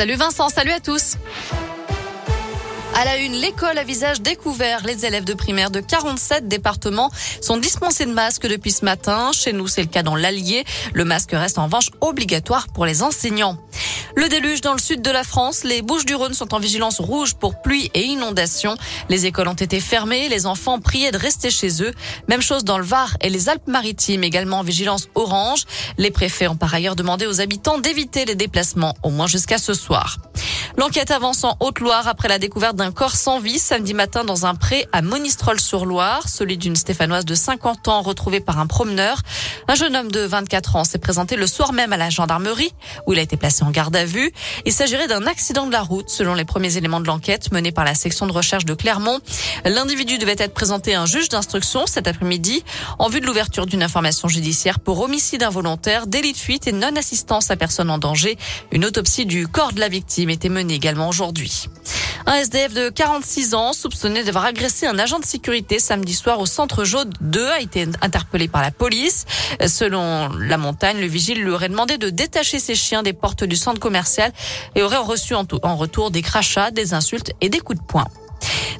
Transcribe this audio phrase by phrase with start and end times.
[0.00, 1.16] Salut Vincent, salut à tous.
[2.94, 4.84] À la une, l'école à visage découvert.
[4.84, 9.32] Les élèves de primaire de 47 départements sont dispensés de masques depuis ce matin.
[9.32, 10.64] Chez nous, c'est le cas dans l'Allier.
[10.92, 13.58] Le masque reste en revanche obligatoire pour les enseignants.
[14.16, 15.64] Le déluge dans le sud de la France.
[15.64, 18.76] Les Bouches-du-Rhône sont en vigilance rouge pour pluie et inondation.
[19.08, 20.28] Les écoles ont été fermées.
[20.28, 21.92] Les enfants priaient de rester chez eux.
[22.28, 25.64] Même chose dans le Var et les Alpes-Maritimes, également en vigilance orange.
[25.98, 29.74] Les préfets ont par ailleurs demandé aux habitants d'éviter les déplacements, au moins jusqu'à ce
[29.74, 30.18] soir.
[30.78, 34.54] L'enquête avance en Haute-Loire après la découverte d'un corps sans vie samedi matin dans un
[34.54, 39.18] pré à Monistrol-sur-Loire, celui d'une Stéphanoise de 50 ans retrouvée par un promeneur.
[39.66, 42.70] Un jeune homme de 24 ans s'est présenté le soir même à la gendarmerie
[43.08, 44.30] où il a été placé en garde à vue.
[44.66, 47.84] Il s'agirait d'un accident de la route selon les premiers éléments de l'enquête menée par
[47.84, 49.18] la section de recherche de Clermont.
[49.64, 52.62] L'individu devait être présenté à un juge d'instruction cet après-midi
[53.00, 57.50] en vue de l'ouverture d'une information judiciaire pour homicide involontaire, délit de fuite et non-assistance
[57.50, 58.38] à personne en danger.
[58.70, 61.68] Une autopsie du corps de la victime était menée également aujourd'hui.
[62.26, 66.46] Un SDF de 46 ans, soupçonné d'avoir agressé un agent de sécurité samedi soir au
[66.46, 69.24] centre Jaune 2, a été interpellé par la police.
[69.66, 73.56] Selon la montagne, le vigile lui aurait demandé de détacher ses chiens des portes du
[73.56, 74.32] centre commercial
[74.74, 78.06] et aurait reçu en, retour des crachats, des insultes et des coups de poing.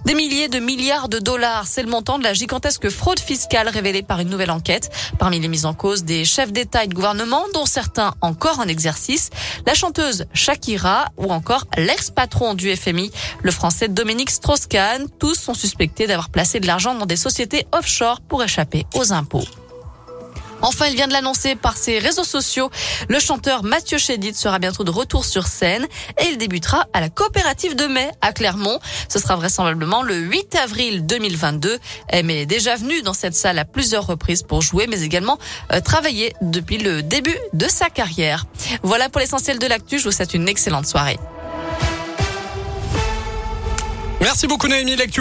[0.04, 4.02] Des milliers de milliards de dollars, c'est le montant de la gigantesque fraude fiscale révélée
[4.02, 4.90] par une nouvelle enquête.
[5.18, 8.68] Parmi les mises en cause des chefs d'État et de gouvernement, dont certains encore en
[8.68, 9.30] exercice,
[9.66, 13.10] la chanteuse Shakira ou encore l'ex-patron du FMI,
[13.42, 15.06] le français Dominique Strauss-Kahn.
[15.18, 19.44] Tous sont suspectés d'avoir placé de l'argent dans des sociétés offshore pour échapper aux impôts.
[20.62, 22.70] Enfin, il vient de l'annoncer par ses réseaux sociaux.
[23.08, 25.86] Le chanteur Mathieu Chédid sera bientôt de retour sur scène
[26.20, 28.78] et il débutera à la coopérative de mai à Clermont.
[29.08, 31.78] Ce sera vraisemblablement le 8 avril 2022.
[32.24, 35.38] Mais déjà venu dans cette salle à plusieurs reprises pour jouer, mais également
[35.72, 38.44] euh, travailler depuis le début de sa carrière.
[38.82, 39.98] Voilà pour l'essentiel de l'actu.
[39.98, 41.18] Je vous souhaite une excellente soirée.
[44.20, 45.16] Merci beaucoup Naomi Lectu.